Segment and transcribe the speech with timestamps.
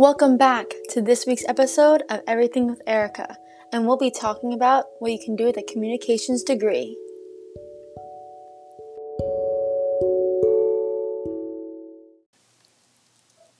[0.00, 3.36] Welcome back to this week's episode of Everything with Erica,
[3.70, 6.96] and we'll be talking about what you can do with a communications degree.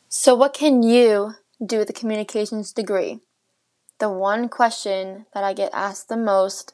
[0.09, 3.21] So, what can you do with a communications degree?
[3.99, 6.73] The one question that I get asked the most,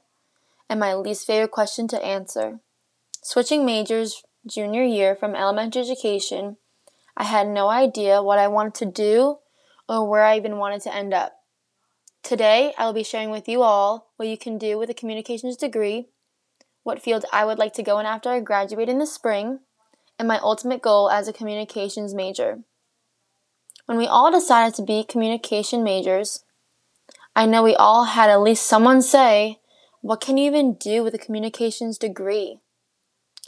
[0.71, 2.61] and my least favorite question to answer.
[3.21, 6.57] Switching majors junior year from elementary education,
[7.17, 9.39] I had no idea what I wanted to do
[9.89, 11.33] or where I even wanted to end up.
[12.23, 15.57] Today, I will be sharing with you all what you can do with a communications
[15.57, 16.09] degree,
[16.83, 19.61] what field I would like to go in after I graduate in the spring,
[20.19, 22.61] and my ultimate goal as a communications major.
[23.87, 26.45] When we all decided to be communication majors,
[27.37, 29.61] I know we all had at least someone say,
[30.01, 32.61] What can you even do with a communications degree?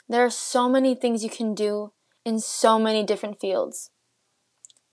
[0.09, 1.93] There are so many things you can do
[2.25, 3.91] in so many different fields.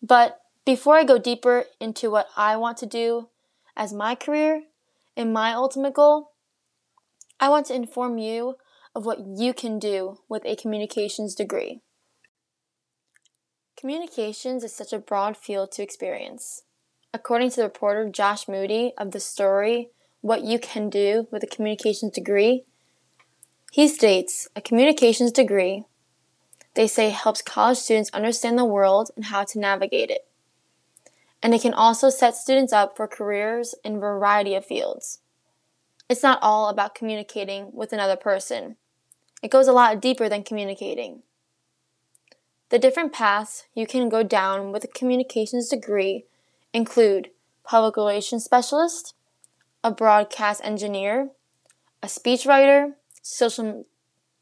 [0.02, 3.30] But before I go deeper into what I want to do
[3.78, 4.64] as my career
[5.16, 6.32] and my ultimate goal,
[7.40, 8.56] I want to inform you
[8.96, 11.82] of what you can do with a communications degree.
[13.78, 16.64] Communications is such a broad field to experience.
[17.14, 19.90] According to the reporter Josh Moody of the story
[20.22, 22.64] What You Can Do with a Communications Degree,
[23.72, 25.84] he states a communications degree,
[26.74, 30.26] they say, helps college students understand the world and how to navigate it
[31.46, 35.20] and it can also set students up for careers in a variety of fields.
[36.10, 38.78] It's not all about communicating with another person.
[39.44, 41.22] It goes a lot deeper than communicating.
[42.70, 46.26] The different paths you can go down with a communications degree
[46.74, 47.30] include
[47.64, 49.14] public relations specialist,
[49.84, 51.30] a broadcast engineer,
[52.02, 53.86] a speechwriter, social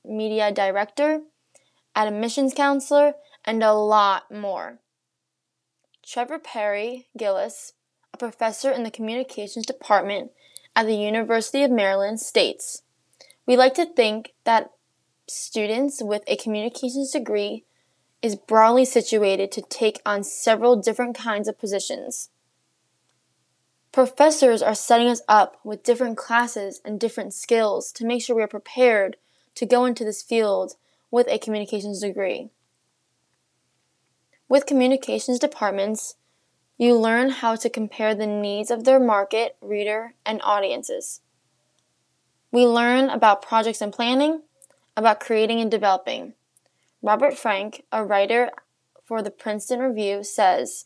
[0.05, 1.23] media director,
[1.97, 4.79] admissions counselor, and a lot more.
[6.05, 7.73] Trevor Perry Gillis,
[8.14, 10.31] a professor in the communications department
[10.75, 12.81] at the University of Maryland, states
[13.45, 14.71] We like to think that
[15.27, 17.63] students with a communications degree
[18.21, 22.30] is broadly situated to take on several different kinds of positions.
[23.93, 28.43] Professors are setting us up with different classes and different skills to make sure we
[28.43, 29.15] are prepared
[29.55, 30.75] to go into this field
[31.11, 32.49] with a communications degree.
[34.49, 36.15] With communications departments,
[36.77, 41.21] you learn how to compare the needs of their market, reader, and audiences.
[42.52, 44.42] We learn about projects and planning,
[44.95, 46.33] about creating and developing.
[47.02, 48.52] Robert Frank, a writer
[49.04, 50.86] for the Princeton Review, says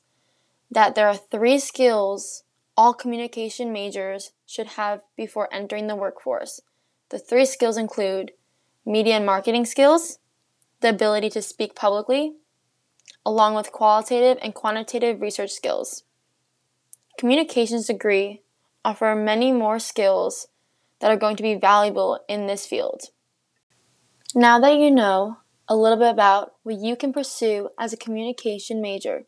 [0.72, 2.44] that there are three skills
[2.78, 6.62] all communication majors should have before entering the workforce.
[7.10, 8.34] The three skills include
[8.86, 10.20] media and marketing skills,
[10.82, 12.36] the ability to speak publicly,
[13.28, 16.04] along with qualitative and quantitative research skills.
[17.20, 18.42] Communications degree
[18.86, 20.48] offer many more skills
[21.02, 23.02] that are going to be valuable in this field.
[24.34, 28.82] Now that you know a little bit about what you can pursue as a communication
[28.82, 29.26] major,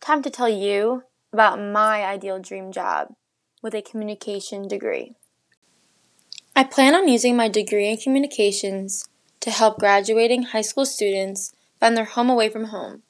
[0.00, 3.08] time to tell you about my ideal dream job
[3.62, 5.12] with a communication degree.
[6.56, 9.06] I plan on using my degree in communications
[9.40, 13.02] to help graduating high school students find their home away from home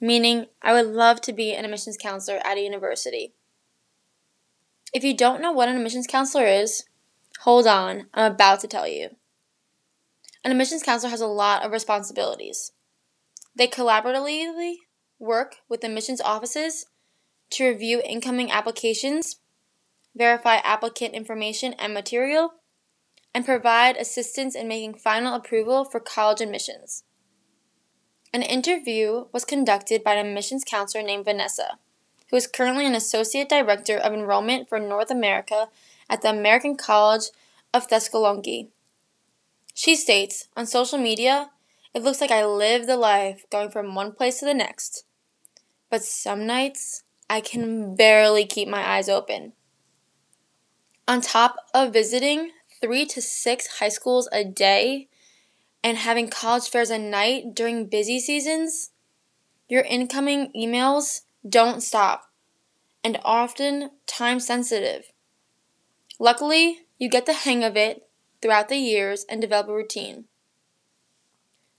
[0.00, 3.34] meaning I would love to be an admissions counselor at a university.
[4.92, 6.84] If you don't know what an admissions counselor is,
[7.40, 9.10] hold on, I'm about to tell you.
[10.44, 12.72] An admissions counselor has a lot of responsibilities.
[13.54, 14.76] They collaboratively
[15.18, 16.86] work with admissions offices
[17.50, 19.36] to review incoming applications,
[20.16, 22.54] verify applicant information and material,
[23.34, 27.04] and provide assistance in making final approval for college admissions.
[28.32, 31.78] An interview was conducted by an admissions counselor named Vanessa,
[32.30, 35.68] who is currently an associate director of enrollment for North America
[36.08, 37.30] at the American College
[37.74, 38.68] of Thessaloniki.
[39.74, 41.50] She states, on social media,
[41.92, 45.04] it looks like I live the life going from one place to the next.
[45.90, 49.54] But some nights, I can barely keep my eyes open.
[51.08, 55.08] On top of visiting three to six high schools a day
[55.82, 58.90] and having college fairs at night during busy seasons,
[59.68, 62.30] your incoming emails don't stop
[63.02, 65.12] and often time sensitive.
[66.18, 68.08] Luckily, you get the hang of it
[68.42, 70.24] throughout the years and develop a routine.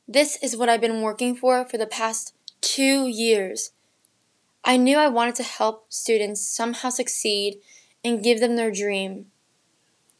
[0.07, 3.71] This is what I've been working for for the past two years.
[4.63, 7.59] I knew I wanted to help students somehow succeed
[8.03, 9.27] and give them their dream.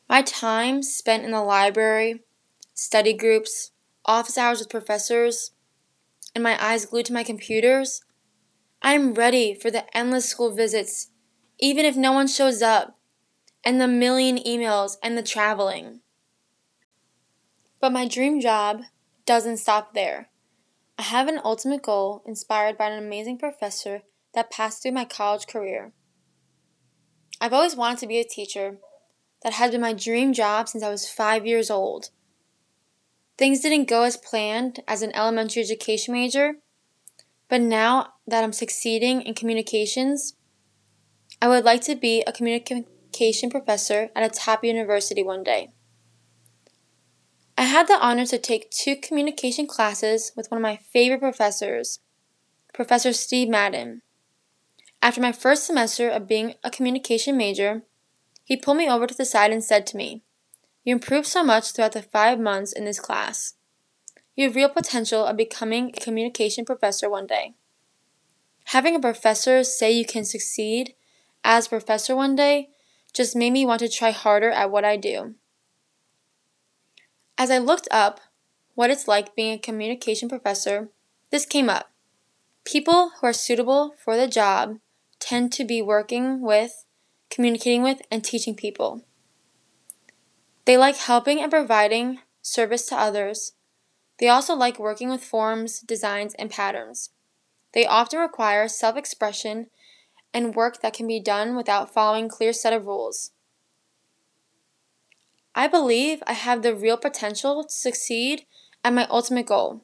[0.10, 2.22] My time spent in the library,
[2.82, 3.72] study groups,
[4.06, 5.52] office hours with professors,
[6.34, 8.02] and my eyes glued to my computers
[8.82, 11.12] I am ready for the endless school visits,
[11.60, 12.98] even if no one shows up,
[13.64, 16.00] and the million emails and the traveling.
[17.80, 18.82] But my dream job
[19.28, 20.30] doesn't stop there.
[20.98, 24.02] I have an ultimate goal inspired by an amazing professor
[24.34, 25.94] that passed through my college career.
[27.40, 28.80] I've always wanted to be a teacher.
[29.44, 32.10] That has been my dream job since I was five years old.
[33.42, 36.58] Things didn't go as planned as an elementary education major,
[37.50, 40.36] but now that I'm succeeding in communications,
[41.42, 45.70] I would like to be a communication professor at a top university one day.
[47.58, 51.98] I had the honor to take two communication classes with one of my favorite professors,
[52.76, 54.04] Professor Steve Madden.
[55.02, 57.82] After my first semester of being a communication major,
[58.44, 60.22] he pulled me over to the side and said to me,
[60.84, 63.54] You improved so much throughout the five months in this class.
[64.36, 67.54] You have real potential of becoming a communication professor one day.
[68.66, 70.96] Having a professor say you can succeed
[71.44, 72.70] as a professor one day
[73.14, 75.36] just made me want to try harder at what I do.
[77.38, 78.22] As I looked up
[78.76, 80.90] what it's like being a communication professor,
[81.30, 81.92] this came up.
[82.64, 84.78] People who are suitable for the job
[85.20, 86.86] tend to be working with,
[87.30, 89.04] communicating with, and teaching people.
[90.66, 93.54] They like helping and providing service to others.
[94.20, 97.10] They also like working with forms, designs, and patterns.
[97.74, 99.68] They often require self expression
[100.34, 103.32] and work that can be done without following clear set of rules.
[105.54, 108.46] I believe I have the real potential to succeed
[108.84, 109.82] at my ultimate goal.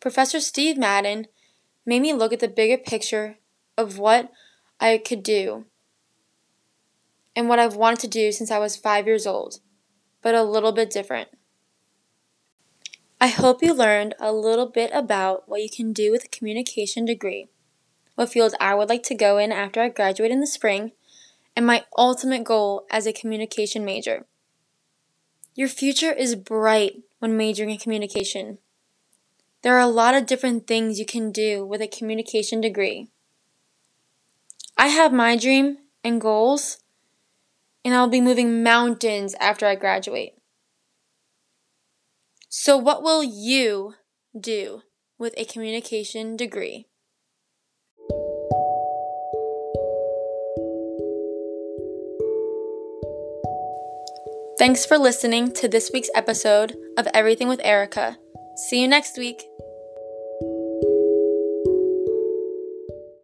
[0.00, 1.26] Professor Steve Madden
[1.84, 3.38] made me look at the bigger picture
[3.76, 4.30] of what
[4.78, 5.64] I could do
[7.34, 9.60] and what I've wanted to do since I was five years old,
[10.22, 11.28] but a little bit different.
[13.20, 17.04] I hope you learned a little bit about what you can do with a communication
[17.04, 17.48] degree,
[18.14, 20.92] what field I would like to go in after I graduate in the spring,
[21.56, 24.26] and my ultimate goal as a communication major.
[25.56, 28.58] Your future is bright when majoring in communication.
[29.62, 33.08] There are a lot of different things you can do with a communication degree.
[34.76, 36.78] I have my dream and goals,
[37.84, 40.34] and I'll be moving mountains after I graduate.
[42.48, 43.94] So, what will you
[44.38, 44.82] do
[45.18, 46.86] with a communication degree?
[54.58, 58.18] Thanks for listening to this week's episode of Everything with Erica.
[58.56, 59.47] See you next week.